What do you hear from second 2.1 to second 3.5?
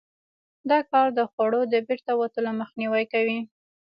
وتلو مخنیوی کوي.